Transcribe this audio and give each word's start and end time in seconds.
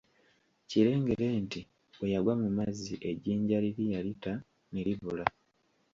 Kirengere 0.69 1.27
nti 1.43 1.61
bwe 1.97 2.07
yagwa 2.13 2.33
mu 2.41 2.49
mazzi 2.57 2.93
ejjinja 3.09 3.57
liri 3.63 3.83
yalita 3.93 4.33
ne 4.71 4.81
libula. 4.87 5.25